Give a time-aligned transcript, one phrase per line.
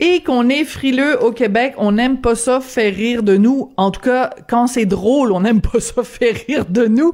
[0.00, 3.72] et qu'on est frileux au Québec, on n'aime pas ça faire rire de nous.
[3.76, 7.12] En tout cas, quand c'est drôle, on n'aime pas ça faire rire de nous.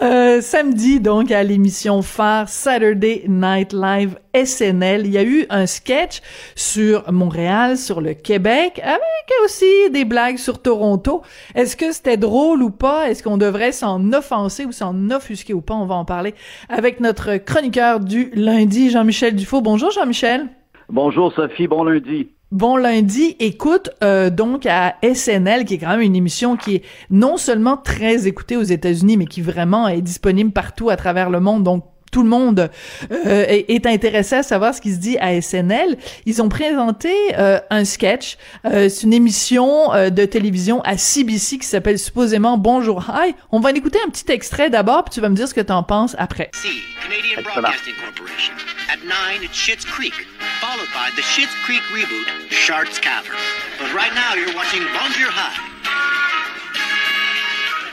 [0.00, 5.66] Euh, samedi, donc, à l'émission phare Saturday Night Live SNL, il y a eu un
[5.66, 6.22] sketch
[6.56, 9.00] sur Montréal, sur le Québec, avec
[9.44, 11.22] aussi des blagues sur Toronto.
[11.54, 13.10] Est-ce que c'était drôle ou pas?
[13.10, 15.74] Est-ce qu'on devrait s'en offenser ou s'en offusquer ou pas?
[15.74, 16.34] On va en parler
[16.70, 19.60] avec notre chroniqueur du lundi, Jean-Michel Dufault.
[19.60, 20.48] Bonjour, Jean-Michel.
[20.90, 22.28] Bonjour Sophie, bon lundi.
[22.52, 26.82] Bon lundi, écoute euh, donc à SNL, qui est quand même une émission qui est
[27.10, 31.40] non seulement très écoutée aux États-Unis, mais qui vraiment est disponible partout à travers le
[31.40, 31.64] monde.
[31.64, 31.84] Donc
[32.14, 32.70] tout le monde
[33.10, 35.98] euh, est, intéressé à savoir ce qui se dit à SNL.
[36.26, 38.36] Ils ont présenté euh, un sketch.
[38.64, 43.34] Euh, c'est une émission de télévision à CBC qui s'appelle supposément Bonjour Hi.
[43.50, 45.60] On va en écouter un petit extrait d'abord, puis tu vas me dire ce que
[45.60, 46.52] tu en penses après.
[46.54, 46.68] C,
[47.02, 48.54] Canadian Broadcasting Corporation.
[48.92, 50.14] At 9, it's Schitt's Creek,
[50.60, 53.34] followed by the Schitt's Creek reboot, Shark's Cavern.
[53.80, 55.74] But right now, you're watching Bonjour Hi.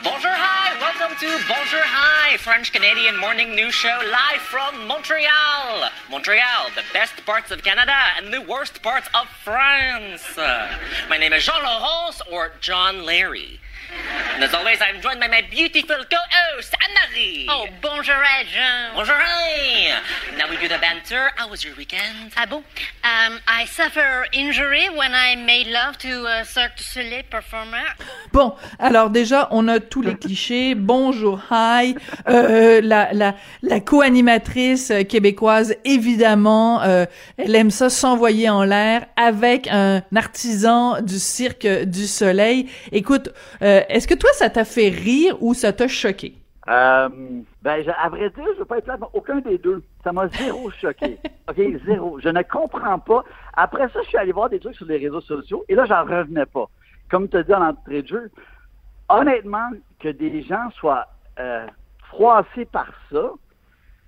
[0.03, 0.60] Bonjour, hi!
[1.11, 2.37] Welcome to Bonjour, hi!
[2.37, 5.89] French Canadian morning news show live from Montreal!
[6.09, 10.37] Montreal, the best parts of Canada and the worst parts of France!
[11.09, 13.59] My name is Jean Laurence or John Larry.
[14.35, 17.47] And as always, I'm joined by my beautiful co-host, Anne-Marie.
[17.49, 18.93] Oh, bonjour, Jean.
[18.95, 19.99] Bonjour, hi.
[20.37, 21.31] Now we do the banter.
[21.35, 22.31] How was your weekend?
[22.37, 22.63] Ah bon?
[23.03, 27.83] Um, I suffer injury when I made love to a Cirque du Soleil performer.
[28.31, 30.75] Bon, alors déjà, on a tous les clichés.
[30.75, 31.95] Bonjour, hi.
[32.27, 37.05] Euh, la la, la co-animatrice québécoise, évidemment, euh,
[37.37, 42.69] elle aime ça s'envoyer en l'air avec un artisan du Cirque du Soleil.
[42.91, 43.29] Écoute,
[43.61, 46.33] euh, euh, est-ce que toi, ça t'a fait rire ou ça t'a choqué?
[46.69, 47.09] Euh,
[47.61, 49.83] ben, à vrai dire, je veux pas être là, aucun des deux.
[50.03, 51.17] Ça m'a zéro choqué.
[51.49, 52.19] OK, zéro.
[52.19, 53.23] Je ne comprends pas.
[53.53, 56.03] Après ça, je suis allé voir des trucs sur les réseaux sociaux et là, j'en
[56.03, 56.65] revenais pas.
[57.09, 58.31] Comme tu as dit en entrée de jeu,
[59.09, 61.07] honnêtement, que des gens soient
[61.39, 61.65] euh,
[62.09, 63.31] froissés par ça,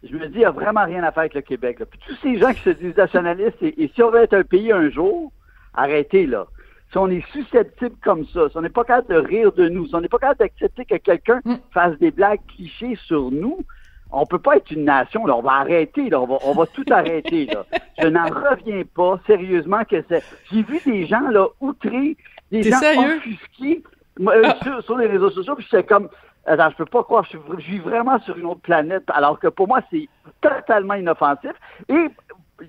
[0.03, 1.79] je me dis, il n'y a vraiment rien à faire avec le Québec.
[1.89, 4.71] Puis tous ces gens qui se disent nationalistes, et si on veut être un pays
[4.71, 5.31] un jour,
[5.73, 6.45] arrêtez là
[6.93, 9.87] si on est susceptible comme ça, si on n'est pas capable de rire de nous,
[9.87, 11.55] si on n'est pas capable d'accepter que quelqu'un mm.
[11.73, 13.65] fasse des blagues clichés sur nous,
[14.11, 15.35] on peut pas être une nation, là.
[15.35, 16.21] On va arrêter, là.
[16.21, 17.65] On va, on va tout arrêter, là.
[17.99, 20.23] Je n'en reviens pas, sérieusement, que c'est.
[20.51, 22.15] J'ai vu des gens, là, outrés,
[22.51, 23.83] des gens offusqués
[24.21, 24.81] euh, ah.
[24.85, 26.09] sur, les réseaux sociaux, puis c'est comme.
[26.45, 29.47] Attends, je peux pas croire, je, je suis vraiment sur une autre planète, alors que
[29.47, 30.09] pour moi, c'est
[30.41, 31.53] totalement inoffensif.
[31.87, 32.07] Et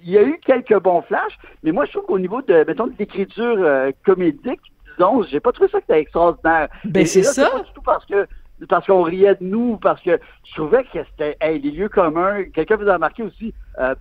[0.02, 2.86] il y a eu quelques bons flashs, mais moi, je trouve qu'au niveau de, mettons,
[2.86, 4.60] de l'écriture euh, comédique,
[4.96, 6.68] disons, j'ai pas trouvé ça que c'était extraordinaire.
[6.84, 7.50] Ben, c'est ça.
[7.50, 8.26] Pas du tout parce que
[8.68, 12.44] parce qu'on riait de nous, parce que je trouvais que c'était hey, les lieux communs.
[12.54, 13.94] Quelqu'un vous a remarqué aussi, euh,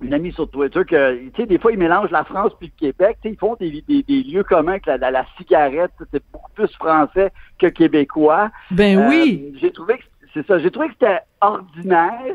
[0.00, 2.86] une amie sur Twitter, que tu sais, des fois, ils mélangent la France puis le
[2.86, 3.18] Québec.
[3.24, 7.32] Ils font des, des, des, lieux communs que la, la, cigarette, c'est beaucoup plus français
[7.58, 8.50] que québécois.
[8.70, 9.52] Ben oui.
[9.54, 10.58] Euh, j'ai trouvé que c'est ça.
[10.58, 12.34] J'ai trouvé que c'était ordinaire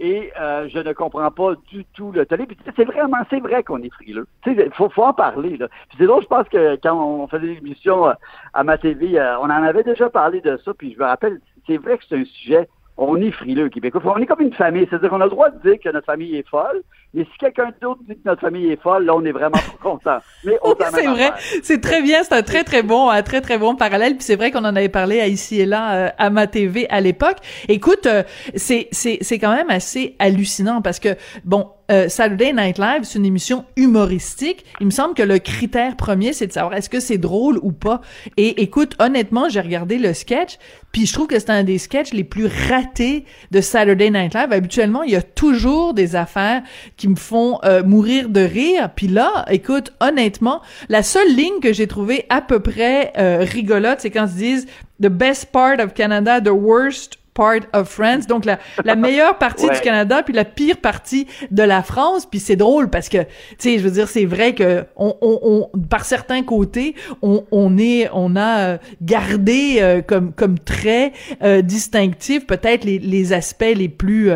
[0.00, 2.48] et euh, je ne comprends pas du tout le télé.
[2.74, 4.26] c'est vraiment, c'est vrai qu'on est frileux.
[4.46, 5.58] Il faut, faut en parler.
[5.58, 5.68] Là.
[5.98, 8.12] c'est donc, je pense que quand on faisait l'émission euh,
[8.54, 10.72] à ma TV, euh, on en avait déjà parlé de ça.
[10.72, 12.68] Puis je me rappelle, c'est vrai que c'est un sujet
[13.02, 14.02] on est frileux Québécois.
[14.04, 14.86] On est comme une famille.
[14.88, 17.70] C'est-à-dire qu'on a le droit de dire que notre famille est folle, mais si quelqu'un
[17.82, 20.18] d'autre dit que notre famille est folle, là, on est vraiment content.
[20.44, 20.58] Mais
[20.92, 21.32] c'est vrai.
[21.62, 22.22] C'est très bien.
[22.22, 24.14] C'est un très, très bon, un très, très bon parallèle.
[24.14, 26.88] Puis c'est vrai qu'on en avait parlé à ici et là, euh, à ma TV
[26.88, 27.38] à l'époque.
[27.68, 28.22] Écoute, euh,
[28.54, 33.18] c'est, c'est, c'est quand même assez hallucinant parce que, bon, euh, Saturday Night Live, c'est
[33.18, 34.64] une émission humoristique.
[34.80, 37.72] Il me semble que le critère premier, c'est de savoir est-ce que c'est drôle ou
[37.72, 38.00] pas.
[38.36, 40.58] Et écoute, honnêtement, j'ai regardé le sketch,
[40.92, 44.52] puis je trouve que c'est un des sketchs les plus ratés de Saturday Night Live.
[44.52, 46.62] Habituellement, il y a toujours des affaires
[46.96, 48.90] qui me font euh, mourir de rire.
[48.94, 54.00] Puis là, écoute, honnêtement, la seule ligne que j'ai trouvée à peu près euh, rigolote,
[54.00, 54.66] c'est quand ils disent
[55.02, 58.26] The best part of Canada, the worst part of France.
[58.26, 62.26] Donc la, la meilleure partie du Canada puis la pire partie de la France.
[62.26, 65.68] Puis c'est drôle parce que tu sais, je veux dire, c'est vrai que on, on,
[65.72, 71.12] on, par certains côtés, on, on est, on a euh, gardé euh, comme comme très
[71.42, 74.30] euh, distinctif peut-être les, les aspects les plus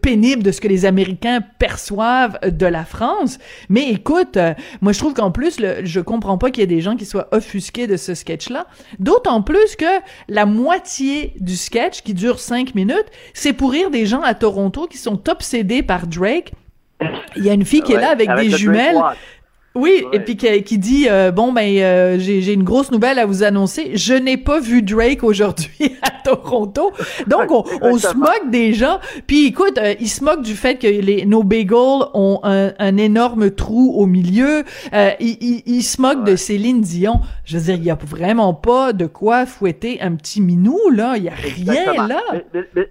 [0.00, 3.38] pénible de ce que les Américains perçoivent de la France.
[3.68, 6.66] Mais écoute, euh, moi je trouve qu'en plus, le, je comprends pas qu'il y ait
[6.66, 8.66] des gens qui soient offusqués de ce sketch-là.
[8.98, 14.06] D'autant plus que la moitié du sketch, qui dure cinq minutes, c'est pour rire des
[14.06, 16.52] gens à Toronto qui sont obsédés par Drake.
[17.36, 18.96] Il y a une fille qui est là avec, des jumelles.
[19.74, 23.24] Oui, et puis qui, qui dit euh, bon ben euh, j'ai une grosse nouvelle à
[23.24, 23.92] vous annoncer.
[23.96, 26.92] Je n'ai pas vu Drake aujourd'hui à Toronto.
[27.26, 28.98] Donc on, on, se moque des gens.
[29.26, 32.96] Puis écoute, euh, ils se moquent du fait que les nos bagels ont un, un
[32.98, 34.64] énorme trou au milieu.
[34.92, 37.20] ils, ils, se moquent de Céline Dion.
[37.44, 41.16] Je veux dire, il y a vraiment pas de quoi fouetter un petit minou là.
[41.16, 42.20] Il y a rien là.
[42.52, 42.90] Mais,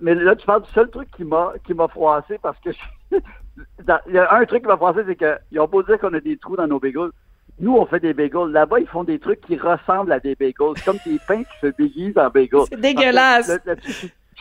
[0.00, 2.70] mais, là tu parles du seul truc qui m'a qui m'a froissé parce que
[3.12, 3.18] je
[4.06, 6.20] il y a un truc qui m'a pensé, c'est qu'ils ont beau dire qu'on a
[6.20, 7.10] des trous dans nos bagels.
[7.60, 8.50] Nous, on fait des bagels.
[8.50, 10.82] Là-bas, ils font des trucs qui ressemblent à des bagels.
[10.84, 12.62] comme des pains qui se déguisent en bagels.
[12.68, 13.50] C'est dégueulasse.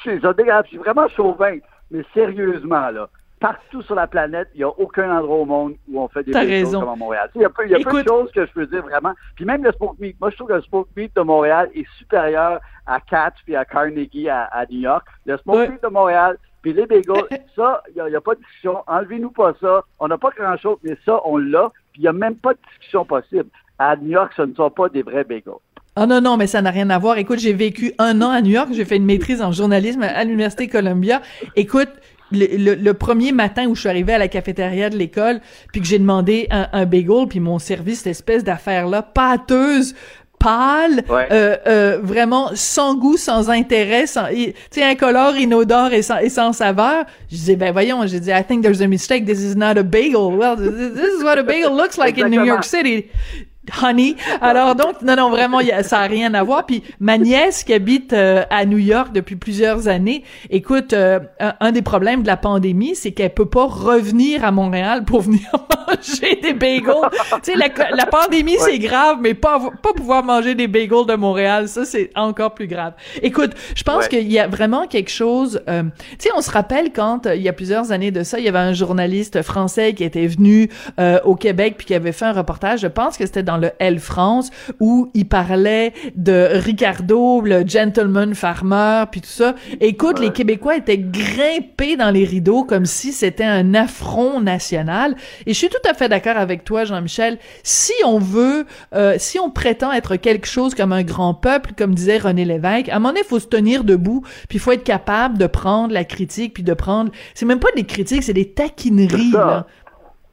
[0.05, 1.57] je suis vraiment chauvin.
[1.91, 3.09] Mais sérieusement, là,
[3.41, 6.31] partout sur la planète, il n'y a aucun endroit au monde où on fait des
[6.31, 7.29] bagels comme à Montréal.
[7.35, 9.13] Il y a, peu, il y a peu de choses que je peux dire vraiment.
[9.35, 11.85] Puis même le Smoke Meat, moi je trouve que le Smoke Meat de Montréal est
[11.97, 15.05] supérieur à Katz puis à Carnegie à, New York.
[15.25, 17.25] Le Smoke Meat de Montréal, puis les bagels,
[17.55, 18.77] ça, il n'y a, pas de discussion.
[18.87, 19.83] Enlevez-nous pas ça.
[19.99, 21.71] On n'a pas grand-chose, mais ça, on l'a.
[21.93, 23.49] Puis il n'y a même pas de discussion possible.
[23.79, 25.53] À New York, ce ne sont pas des vrais bagels.
[25.95, 27.17] Ah non, non, mais ça n'a rien à voir.
[27.17, 28.69] Écoute, j'ai vécu un an à New York.
[28.71, 31.21] J'ai fait une maîtrise en journalisme à l'Université Columbia.
[31.55, 31.89] Écoute,
[32.31, 35.41] le, premier matin où je suis arrivée à la cafétéria de l'école,
[35.71, 39.95] puis que j'ai demandé un, un bagel, puis mon service, cette espèce d'affaire-là, pâteuse,
[40.41, 46.17] pâle, euh, euh, vraiment sans goût, sans intérêt, sans, tu sais, incolore, inodore et sans,
[46.17, 47.05] et sans saveur.
[47.29, 49.25] Je disais, ben voyons, j'ai dit, I think there's a mistake.
[49.25, 50.35] This is not a bagel.
[50.35, 53.09] Well, this is what a bagel looks like in New York City
[53.69, 54.15] honey.
[54.41, 56.65] Alors donc, non, non, vraiment, ça a rien à voir.
[56.65, 61.71] Puis ma nièce qui habite euh, à New York depuis plusieurs années, écoute, euh, un,
[61.71, 65.41] des problèmes de la pandémie, c'est qu'elle peut pas revenir à Montréal pour venir
[65.95, 67.09] manger des bagels.
[67.43, 71.67] tu sais, la, pandémie, c'est grave, mais pas, pas pouvoir manger des bagels de Montréal,
[71.67, 72.93] ça, c'est encore plus grave.
[73.21, 75.61] Écoute, je pense qu'il y a vraiment quelque chose...
[75.69, 78.45] Euh, tu sais, on se rappelle quand, il y a plusieurs années de ça, il
[78.45, 80.69] y avait un journaliste français qui était venu
[81.23, 83.99] au Québec puis qui avait fait un reportage, je pense que c'était dans le L
[83.99, 89.55] France où il parlait de Ricardo, le gentleman farmer, puis tout ça.
[89.79, 95.15] Écoute, les Québécois étaient grimpés dans les rideaux comme si c'était un affront national.
[95.45, 97.37] Et je suis tout à fait d'accord avec toi, Jean-Michel.
[97.63, 101.93] Si on veut, euh, si on prétend être quelque chose comme un grand peuple, comme
[101.95, 104.71] disait René Lévesque, à un moment donné, il faut se tenir debout, puis il faut
[104.71, 107.11] être capable de prendre la critique, puis de prendre...
[107.33, 109.65] C'est même pas des critiques, c'est des taquineries, là.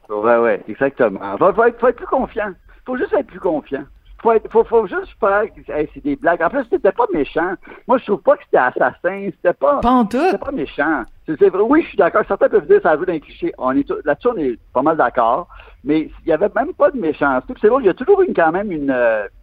[0.09, 1.19] Ouais, ouais, exactement.
[1.33, 2.53] Il faut, être, faut être plus confiant
[2.89, 3.83] faut juste être plus confiant.
[4.21, 5.43] Faut, faut, faut juste faire
[5.93, 6.41] c'est des blagues.
[6.41, 7.53] En plus, c'était pas méchant.
[7.87, 9.29] Moi, je trouve pas que c'était assassin.
[9.35, 9.79] C'était pas.
[9.79, 11.03] Pas C'était pas méchant.
[11.25, 11.61] C'est vrai.
[11.61, 12.23] Oui, je suis d'accord.
[12.27, 13.53] Certains peuvent dire ça joue d'un cliché.
[13.57, 15.47] On est là-dessus, on est pas mal d'accord.
[15.83, 17.53] Mais il y avait même pas de méchanceté.
[17.61, 18.95] C'est bon, il y a toujours eu quand même une,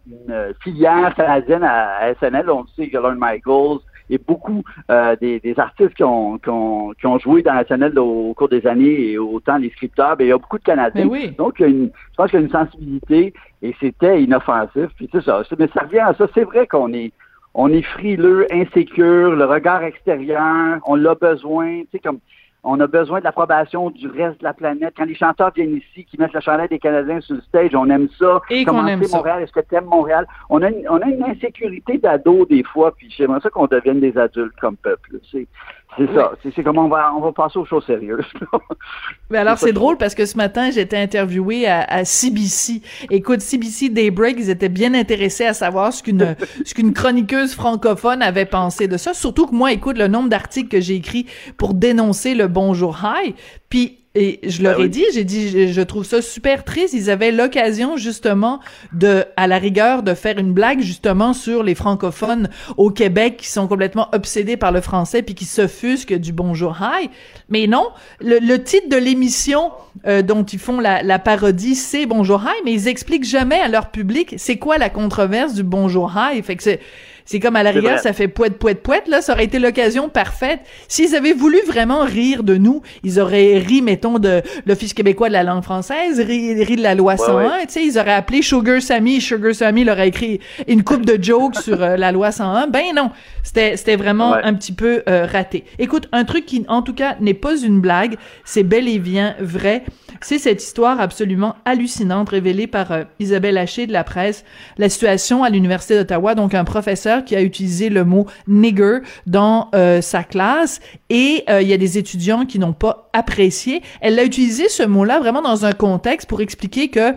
[0.05, 2.49] une filière canadienne à, SNL.
[2.49, 7.05] On sait que Lorne Michaels, et beaucoup euh, des, artistes qui ont, qui, ont, qui
[7.07, 10.29] ont joué dans la SNL au, cours des années et autant les scripteurs, ben, il
[10.29, 11.07] y a beaucoup de Canadiens.
[11.37, 14.87] Donc, il y a une, je pense qu'il y a une sensibilité et c'était inoffensif.
[14.95, 15.43] Puis c'est ça.
[15.57, 16.27] Mais ça revient à ça.
[16.33, 17.11] C'est vrai qu'on est
[17.59, 22.19] on est frileux, insécure, le regard extérieur, on l'a besoin, tu sais, comme
[22.63, 24.93] on a besoin de l'approbation du reste de la planète.
[24.97, 27.89] Quand les chanteurs viennent ici, qui mettent la chandelle des Canadiens sur le stage, on
[27.89, 28.41] aime ça.
[28.49, 30.27] Et qu'on aime Montréal, est-ce que tu aimes Montréal?
[30.49, 33.99] On a, une, on a une insécurité d'ado des fois, puis j'aimerais ça qu'on devienne
[33.99, 35.19] des adultes comme peuple.
[35.31, 35.47] C'est,
[35.97, 36.31] c'est ça.
[36.55, 38.25] C'est comme on va, on va passer aux choses sérieuses.
[39.29, 42.81] Mais alors, c'est drôle parce que ce matin, j'étais interviewé à, à, CBC.
[43.09, 46.35] Écoute, CBC Daybreak, ils étaient bien intéressés à savoir ce qu'une,
[46.65, 49.13] ce qu'une chroniqueuse francophone avait pensé de ça.
[49.13, 51.25] Surtout que moi, écoute, le nombre d'articles que j'ai écrits
[51.57, 53.33] pour dénoncer le Bonjour High.
[53.69, 56.95] Puis et je leur ben ai dit, j'ai dit, je, trouve ça super triste.
[56.95, 58.59] Ils avaient l'occasion justement
[58.91, 63.47] de, à la rigueur, de faire une blague justement sur les francophones au Québec qui
[63.47, 67.11] sont complètement obsédés par le français puis qui s'offusquent du Bonjour Hi.
[67.49, 67.89] Mais non,
[68.19, 69.71] le, titre de l'émission
[70.07, 73.67] euh, dont ils font la, la parodie, c'est Bonjour Hi, mais ils expliquent jamais à
[73.67, 76.41] leur public c'est quoi la controverse du Bonjour Hi.
[76.41, 76.79] Fait que c'est
[77.27, 79.21] c'est comme à la rigueur, ça fait poète, poète, poète, là.
[79.21, 80.61] Ça aurait été l'occasion parfaite.
[80.87, 85.33] S'ils avaient voulu vraiment rire de nous, ils auraient ri, mettons, de l'Office québécois de
[85.33, 87.85] la langue française, ri, de la loi 101, tu sais.
[87.85, 89.19] Ils auraient appelé Sugar Sammy.
[89.19, 92.67] Sugar Sammy leur a écrit une coupe de jokes sur euh, la loi 101.
[92.67, 93.11] Ben non.
[93.43, 95.65] C'était, c'était vraiment un petit peu euh, raté.
[95.79, 98.15] Écoute, un truc qui, en tout cas, n'est pas une blague,
[98.45, 99.83] c'est bel et bien vrai.
[100.21, 104.43] C'est cette histoire absolument hallucinante révélée par euh, Isabelle Haché de la presse.
[104.77, 109.69] La situation à l'Université d'Ottawa, donc un professeur qui a utilisé le mot nigger dans
[109.75, 113.81] euh, sa classe et euh, il y a des étudiants qui n'ont pas apprécié.
[114.01, 117.13] Elle a utilisé ce mot-là vraiment dans un contexte pour expliquer que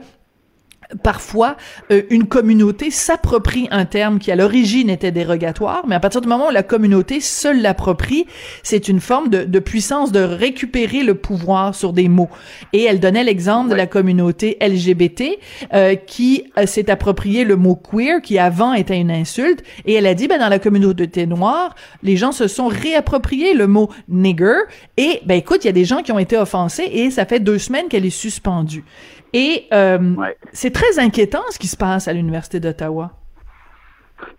[1.03, 1.57] parfois
[1.91, 6.29] euh, une communauté s'approprie un terme qui à l'origine était dérogatoire, mais à partir du
[6.29, 8.27] moment où la communauté seule l'approprie,
[8.63, 12.31] c'est une forme de, de, puissance de récupérer le pouvoir sur des mots.
[12.73, 15.39] Et elle donnait l'exemple de la communauté LGBT
[15.73, 20.07] euh, qui euh, s'est approprié le mot queer, qui avant était une insulte, et elle
[20.07, 24.61] a dit, ben dans la communauté noire, les gens se sont réappropriés le mot nigger,
[24.97, 27.41] et ben écoute, il y a des gens qui ont été offensés, et ça fait
[27.41, 28.85] deux semaines qu'elle est suspendue.
[29.33, 30.17] Et euh,
[30.53, 33.13] c'est très inquiétant ce qui se passe à l'Université d'Ottawa.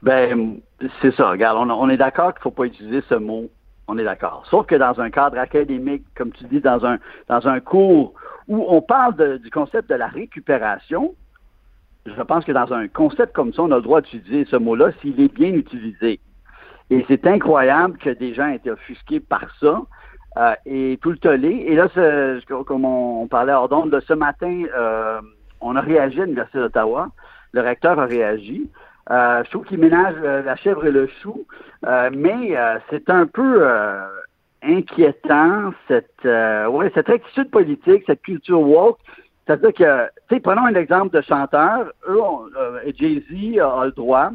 [0.02, 0.58] Ben,
[1.02, 1.30] c'est ça.
[1.30, 3.50] Regarde, on, est d'accord qu'il ne faut pas utiliser ce mot.
[3.88, 4.44] On est d'accord.
[4.50, 8.14] Sauf que dans un cadre académique, comme tu dis, dans un, dans un cours
[8.48, 11.16] où on parle du concept de la récupération,
[12.06, 14.92] je pense que dans un concept comme ça, on a le droit d'utiliser ce mot-là
[15.02, 16.20] s'il est bien utilisé.
[16.90, 19.82] Et c'est incroyable que des gens aient été offusqués par ça.
[20.38, 21.66] Euh, et tout le tollé.
[21.68, 21.90] Et là,
[22.66, 25.20] comme on, parlait hors d'onde, ce matin, euh,
[25.60, 27.10] on a réagi à l'Université d'Ottawa.
[27.52, 28.70] Le recteur a réagi.
[29.10, 31.46] Euh, je trouve qu'il ménage la chèvre et le chou,
[31.84, 32.56] mais
[32.90, 33.68] c'est un peu
[34.64, 39.00] inquiétant cette ouais cette attitude politique, cette culture woke.
[39.46, 41.92] C'est-à-dire que, tu sais, prenons un exemple de chanteur.
[42.08, 42.22] Eux,
[42.96, 44.30] Jay-Z a, le droit,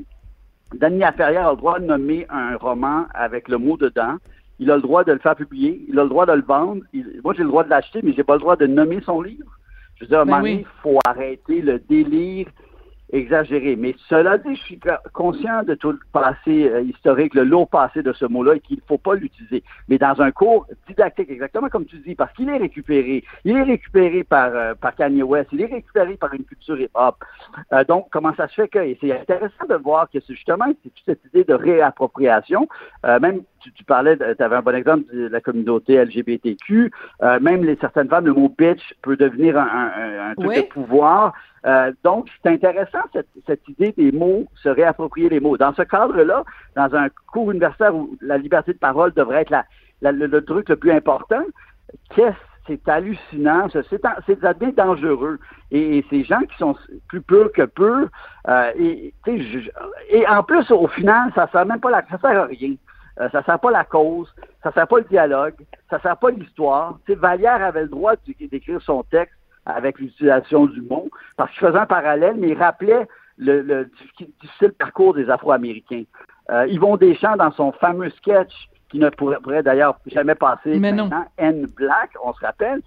[0.74, 4.16] Danny Laferrière a le droit de nommer un roman avec le mot dedans
[4.58, 6.82] il a le droit de le faire publier, il a le droit de le vendre.
[7.22, 9.50] moi, j'ai le droit de l'acheter, mais j'ai pas le droit de nommer son livre.
[9.96, 12.48] Je veux dire, à un ben moment donné, il faut arrêter le délire
[13.12, 13.76] exagéré.
[13.76, 14.80] Mais cela dit, je suis
[15.12, 18.76] conscient de tout le passé euh, historique, le lourd passé de ce mot-là et qu'il
[18.76, 19.62] ne faut pas l'utiliser.
[19.88, 23.24] Mais dans un cours didactique, exactement comme tu dis, parce qu'il est récupéré.
[23.44, 27.16] Il est récupéré par, euh, par Kanye West, il est récupéré par une culture hip-hop.
[27.72, 30.66] Euh, donc, comment ça se fait que, et c'est intéressant de voir que c'est justement
[30.82, 32.68] c'est cette idée de réappropriation,
[33.04, 36.90] même tu, tu parlais, tu avais un bon exemple de la communauté LGBTQ,
[37.40, 39.90] même les certaines femmes, le mot bitch peut devenir un,
[40.30, 41.32] un, truc de pouvoir.
[41.66, 45.56] Euh, donc, c'est intéressant cette, cette, idée des mots, se réapproprier les mots.
[45.56, 46.44] Dans ce cadre-là,
[46.76, 50.76] dans un cours universitaire où la liberté de parole devrait être la, le, truc le
[50.76, 51.42] plus important,
[52.14, 52.36] qu'est-ce
[52.68, 55.38] c'est hallucinant, c'est, devient dangereux.
[55.70, 56.74] Et, ces gens qui sont
[57.06, 58.08] plus purs que peu,
[58.48, 59.14] euh, et,
[60.10, 62.74] et en plus, au final, ça sert même pas la, ça sert à rien.
[63.20, 64.32] Euh, ça sert pas la cause,
[64.62, 65.54] ça sert pas le dialogue,
[65.88, 66.98] ça sert pas l'histoire.
[67.06, 71.78] Tu Vallière avait le droit d'écrire son texte avec l'utilisation du mot, parce qu'il faisait
[71.78, 73.08] un parallèle, mais il rappelait
[73.38, 73.90] le,
[74.40, 76.04] difficile parcours des Afro-Américains.
[76.50, 78.52] Euh, Yvon Deschamps, dans son fameux sketch,
[78.88, 82.82] qui ne pourrait, d'ailleurs jamais passer maintenant, N Black, on se rappelle,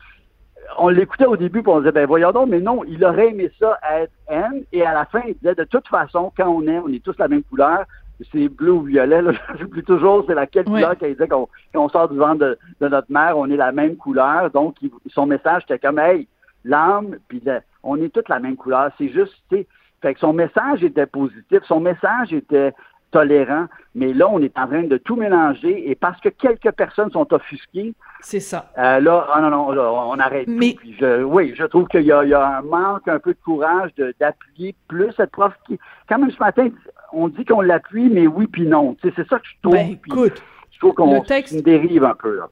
[0.77, 3.51] on l'écoutait au début, puis on disait, ben voyons donc, mais non, il aurait aimé
[3.59, 6.79] ça être N, et à la fin, il disait, de toute façon, quand on est,
[6.79, 7.85] on est tous la même couleur,
[8.31, 12.17] c'est bleu ou violet, là, j'oublie toujours c'est laquelle couleur qu'il disait qu'on sort du
[12.17, 14.75] ventre de, de, notre mère, on est la même couleur, donc
[15.07, 16.27] son message était comme, hey,
[16.65, 17.41] l'âme, puis
[17.83, 18.91] on est toutes la même couleur.
[18.97, 19.67] C'est juste, tu sais,
[20.01, 22.73] fait que son message était positif, son message était
[23.11, 27.11] tolérant, mais là, on est en train de tout mélanger et parce que quelques personnes
[27.11, 27.93] sont offusquées.
[28.21, 28.71] C'est ça.
[28.77, 30.47] Euh, là, ah non, non, on arrête.
[30.47, 30.75] Mais...
[30.99, 34.75] je, oui, je trouve qu'il y, y, a un manque un peu de courage d'appuyer
[34.87, 36.69] plus cette prof qui, quand même ce matin,
[37.11, 38.95] on dit qu'on l'appuie, mais oui puis non.
[39.01, 39.73] Tu sais, c'est ça que je trouve.
[39.73, 41.23] Ben, écoute, je trouve qu'on
[41.63, 42.49] dérive un peu là.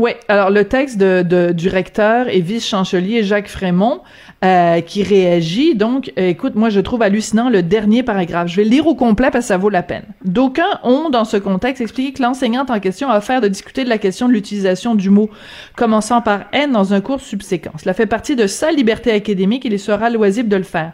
[0.00, 4.00] Oui, alors le texte du recteur et vice-chancelier Jacques Frémont
[4.42, 5.74] euh, qui réagit.
[5.74, 8.48] Donc, euh, écoute, moi je trouve hallucinant le dernier paragraphe.
[8.48, 10.04] Je vais le lire au complet parce que ça vaut la peine.
[10.24, 13.90] D'aucuns ont, dans ce contexte, expliqué que l'enseignante en question a offert de discuter de
[13.90, 15.28] la question de l'utilisation du mot
[15.76, 17.72] commençant par N dans un cours subséquent.
[17.78, 20.92] Cela fait partie de sa liberté académique et il sera loisible de le faire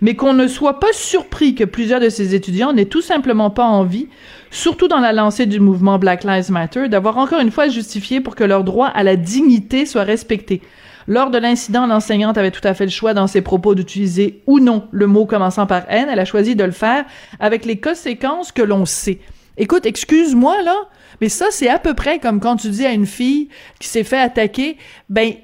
[0.00, 3.64] mais qu'on ne soit pas surpris que plusieurs de ces étudiants n'aient tout simplement pas
[3.64, 4.08] envie,
[4.50, 8.34] surtout dans la lancée du mouvement Black Lives Matter, d'avoir encore une fois justifié pour
[8.34, 10.62] que leur droit à la dignité soit respecté.
[11.08, 14.60] Lors de l'incident, l'enseignante avait tout à fait le choix dans ses propos d'utiliser ou
[14.60, 16.08] non le mot commençant par N.
[16.10, 17.04] Elle a choisi de le faire
[17.40, 19.18] avec les conséquences que l'on sait.
[19.56, 20.76] Écoute, excuse-moi là,
[21.20, 23.48] mais ça c'est à peu près comme quand tu dis à une fille
[23.80, 24.78] qui s'est fait attaquer,
[25.08, 25.34] ben,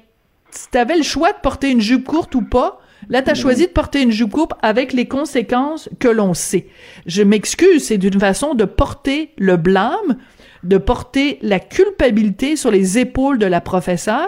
[0.71, 3.67] tu avais le choix de porter une jupe courte ou pas, Là, tu as choisi
[3.67, 6.67] de porter une jupe coupe avec les conséquences que l'on sait.
[7.05, 10.17] Je m'excuse, c'est d'une façon de porter le blâme,
[10.63, 14.27] de porter la culpabilité sur les épaules de la professeure,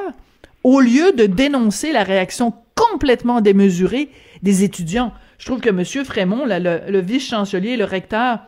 [0.64, 4.10] au lieu de dénoncer la réaction complètement démesurée
[4.42, 5.12] des étudiants.
[5.38, 6.06] Je trouve que M.
[6.06, 8.40] Frémont, le, vice-chancelier, le recteur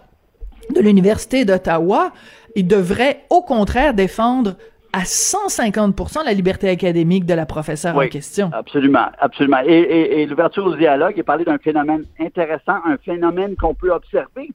[0.74, 2.14] de l'Université d'Ottawa,
[2.56, 4.58] il devrait au contraire défendre
[4.94, 8.52] à 150 la liberté académique de la professeure en question.
[8.54, 9.58] Absolument, absolument.
[9.66, 14.52] Et, l'ouverture au dialogue est parlé d'un phénomène intéressant, un phénomène qu'on peut observer.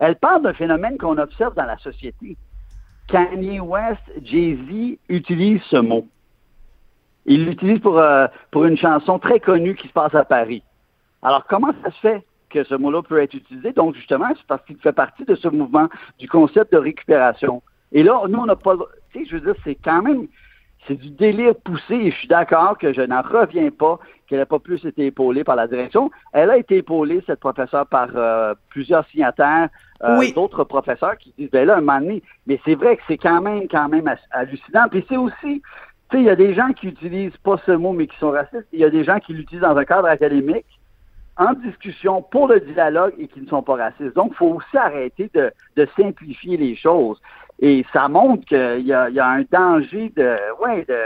[0.00, 2.36] Elle parle d'un phénomène qu'on observe dans la société.
[3.06, 6.06] Kanye West, Jay-Z utilisent ce mot.
[7.24, 10.62] Il l'utilise pour, euh, pour une chanson très connue qui se passe à Paris.
[11.22, 13.72] Alors, comment ça se fait que ce mot-là peut être utilisé?
[13.72, 17.62] Donc, justement, c'est parce qu'il fait partie de ce mouvement du concept de récupération.
[17.92, 18.76] Et là, nous, on n'a pas...
[19.12, 20.26] Tu sais, je veux dire, c'est quand même...
[20.86, 24.46] C'est du délire poussé et je suis d'accord que je n'en reviens pas qu'elle n'ait
[24.46, 26.10] pas plus été épaulée par la direction.
[26.32, 29.68] Elle a été épaulée, cette professeure, par euh, plusieurs signataires,
[30.04, 33.18] euh, d'autres professeurs qui disent, ben là, un moment donné, mais c'est vrai que c'est
[33.18, 34.88] quand même, quand même hallucinant.
[34.90, 35.62] Puis c'est aussi,
[36.10, 38.30] tu sais, il y a des gens qui utilisent pas ce mot, mais qui sont
[38.30, 38.68] racistes.
[38.72, 40.66] Il y a des gens qui l'utilisent dans un cadre académique,
[41.38, 44.14] en discussion pour le dialogue et qui ne sont pas racistes.
[44.14, 47.20] Donc, il faut aussi arrêter de, simplifier les choses.
[47.60, 50.96] Et ça montre qu'il y a, un danger de, ouais, de,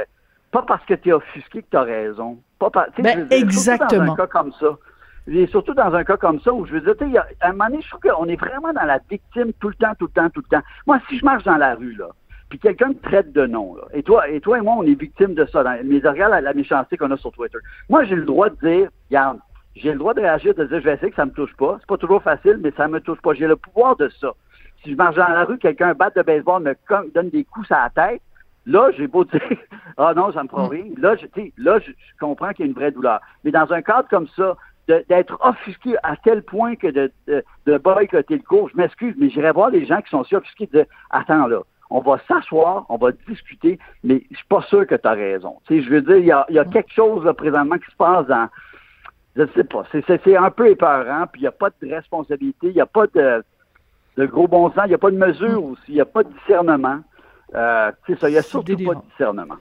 [0.51, 2.39] pas parce que tu es offusqué que tu as raison.
[2.59, 4.05] Pas ben, exactement.
[4.05, 4.77] Dans un cas comme ça.
[5.29, 7.53] Et surtout dans un cas comme ça où je veux dire, tu sais, à un
[7.53, 10.21] moment donné, je trouve qu'on est vraiment dans la victime tout le temps, tout le
[10.21, 10.65] temps, tout le temps.
[10.87, 12.09] Moi, si je marche dans la rue, là,
[12.49, 14.99] puis quelqu'un me traite de nom, là, et toi, et toi et moi, on est
[14.99, 15.63] victime de ça.
[15.63, 17.59] Dans, mais regarde la, la méchanceté qu'on a sur Twitter.
[17.89, 19.39] Moi, j'ai le droit de dire, regarde,
[19.77, 21.77] j'ai le droit de réagir, de dire, je vais essayer que ça me touche pas.
[21.81, 23.33] C'est pas toujours facile, mais ça me touche pas.
[23.33, 24.33] J'ai le pouvoir de ça.
[24.83, 26.75] Si je marche dans la rue, quelqu'un bat de baseball me
[27.15, 28.23] donne des coups à la tête,
[28.67, 29.41] là, j'ai beau dire,
[29.97, 30.71] ah non, ça me prend mm.
[30.71, 30.85] rien.
[30.99, 31.27] Là, je,
[31.59, 33.21] là, je, comprends qu'il y a une vraie douleur.
[33.45, 34.57] Mais dans un cadre comme ça,
[34.89, 39.31] d'être offusqué à tel point que de, de, de boycotter le cours, je m'excuse, mais
[39.31, 42.87] j'irai voir les gens qui sont si offusqués de dire, attends là, on va s'asseoir,
[42.89, 45.59] on va discuter, mais je suis pas sûr que tu as raison.
[45.69, 48.27] Je veux dire, il y a, y a, quelque chose là, présentement qui se passe
[48.27, 48.49] dans,
[49.37, 52.75] je sais pas, c'est un peu épeurant, puis il n'y a pas de responsabilité, il
[52.75, 53.45] n'y a pas de,
[54.17, 56.23] de gros bon sens, il n'y a pas de mesure aussi, il n'y a pas
[56.23, 57.01] de discernement.
[57.55, 59.57] Euh, c'est ça, il n'y a surtout pas de discernement.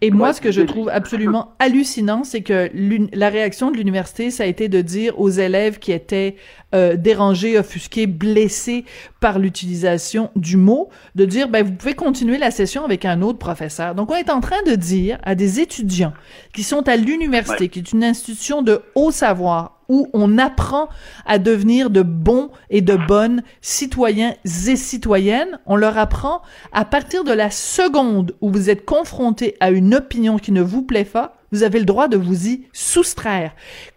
[0.00, 2.70] Et moi, ce que je trouve absolument hallucinant, c'est que
[3.12, 6.36] la réaction de l'université, ça a été de dire aux élèves qui étaient
[6.72, 8.84] euh, dérangés, offusqués, blessés
[9.20, 13.38] par l'utilisation du mot, de dire, ben, vous pouvez continuer la session avec un autre
[13.38, 13.96] professeur.
[13.96, 16.14] Donc, on est en train de dire à des étudiants
[16.54, 20.88] qui sont à l'université, qui est une institution de haut savoir, où on apprend
[21.26, 25.58] à devenir de bons et de bonnes citoyens et citoyennes.
[25.66, 26.42] On leur apprend
[26.72, 30.82] à partir de la seconde où vous êtes confronté à une opinion qui ne vous
[30.82, 33.52] plaît pas, vous avez le droit de vous y soustraire.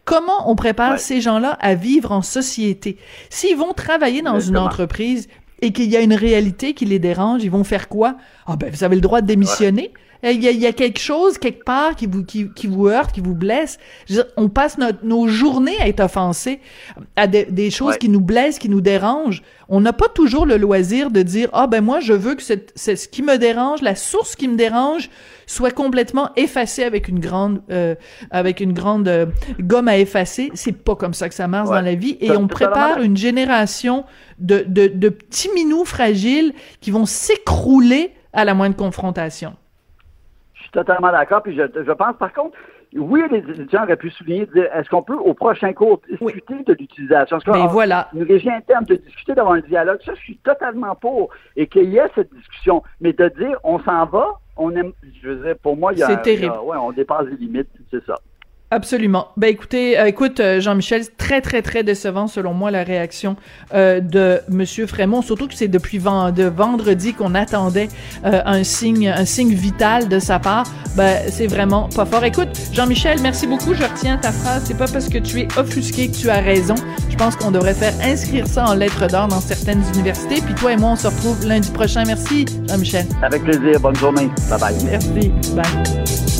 [0.05, 2.97] Comment on prépare ces gens-là à vivre en société?
[3.29, 5.27] S'ils vont travailler dans une entreprise
[5.61, 8.15] et qu'il y a une réalité qui les dérange, ils vont faire quoi?
[8.47, 9.91] Ah ben, vous avez le droit de démissionner.
[10.23, 13.33] Il y, a, quelque chose quelque part qui vous qui, qui vous heurte, qui vous
[13.33, 13.79] blesse.
[14.37, 16.59] on passe notre, nos journées à être offensés
[17.15, 19.41] à des choses qui nous blessent, qui nous dérangent.
[19.67, 22.95] On n'a pas toujours le loisir de dire ah ben moi je veux que c'est
[22.95, 25.09] ce qui me dérange, la source qui me dérange
[25.47, 27.95] soit complètement effacée avec une grande euh,
[28.29, 29.25] avec une grande euh,
[29.59, 30.51] gomme à effacer.
[30.53, 34.05] C'est pas comme ça que ça marche dans la vie et on prépare une génération
[34.39, 39.55] de, de, de petits minous fragiles qui vont s'écrouler à la moindre confrontation
[40.71, 41.43] totalement d'accord.
[41.43, 42.57] Puis je, je pense, par contre,
[42.95, 46.73] oui, les étudiants auraient pu souligner, dire, est-ce qu'on peut, au prochain cours, discuter de
[46.73, 47.37] l'utilisation?
[47.47, 48.09] Mais ben, voilà.
[48.13, 51.29] Une régie interne, de discuter, d'avoir un dialogue, ça, je suis totalement pour.
[51.55, 52.83] Et qu'il y ait cette discussion.
[52.99, 56.03] Mais de dire, on s'en va, on aime, je veux dire, pour moi, il y
[56.03, 56.07] a.
[56.07, 56.55] C'est terrible.
[56.63, 58.15] ouais, on dépasse les limites, c'est ça.
[58.73, 59.27] Absolument.
[59.35, 63.35] Ben écoutez, euh, écoute euh, Jean-Michel, très très très décevant selon moi la réaction
[63.73, 67.89] euh, de Monsieur Frémont, surtout que c'est depuis de vendredi qu'on attendait
[68.23, 70.65] un signe un signe vital de sa part.
[70.95, 72.23] Ben c'est vraiment pas fort.
[72.23, 73.73] Écoute Jean-Michel, merci beaucoup.
[73.73, 74.63] Je retiens ta phrase.
[74.65, 76.75] C'est pas parce que tu es offusqué que tu as raison.
[77.09, 80.41] Je pense qu'on devrait faire inscrire ça en lettres d'or dans certaines universités.
[80.41, 82.03] Puis toi et moi, on se retrouve lundi prochain.
[82.07, 83.05] Merci Jean-Michel.
[83.21, 83.81] Avec plaisir.
[83.81, 84.29] Bonne journée.
[84.49, 84.75] Bye bye.
[84.85, 85.29] Merci.
[85.53, 86.30] Bye.